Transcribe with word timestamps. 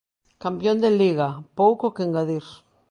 Campión 0.43 0.77
de 0.83 0.89
Liga: 1.01 1.27
Pouco 1.59 1.85
que 1.95 2.05
engadir. 2.07 2.45